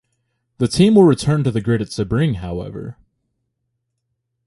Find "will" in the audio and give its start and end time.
0.95-1.03